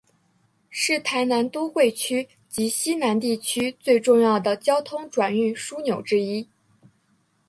[0.71, 6.49] 是台南都会区及溪南地区最重要的交通转运枢纽之一。